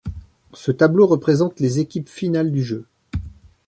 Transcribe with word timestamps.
Ce 0.53 0.71
tableau 0.71 1.05
représente 1.05 1.59
les 1.59 1.77
équipes 1.79 2.09
finales 2.09 2.51
du 2.51 2.63
jeu. 2.63 2.87